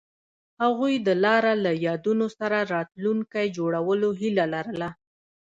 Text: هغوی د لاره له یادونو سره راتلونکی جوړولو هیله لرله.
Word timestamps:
هغوی 0.61 0.93
د 1.07 1.09
لاره 1.23 1.53
له 1.65 1.71
یادونو 1.87 2.27
سره 2.39 2.57
راتلونکی 2.75 3.45
جوړولو 3.57 4.09
هیله 4.21 4.45
لرله. 4.53 4.89